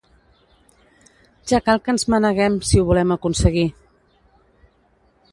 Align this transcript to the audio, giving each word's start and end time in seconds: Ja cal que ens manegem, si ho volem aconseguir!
Ja 1.51 1.59
cal 1.67 1.81
que 1.87 1.93
ens 1.93 2.05
manegem, 2.13 2.55
si 2.69 2.81
ho 2.81 2.87
volem 2.91 3.13
aconseguir! 3.17 3.67